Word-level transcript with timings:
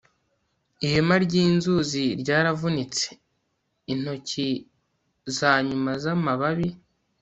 Ihema 0.85 1.15
ryinzuzi 1.25 2.05
ryaravunitse 2.21 3.07
intoki 3.93 4.47
zanyuma 5.37 5.91
zamababi 6.03 6.67